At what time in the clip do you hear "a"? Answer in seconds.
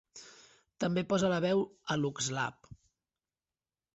1.95-1.99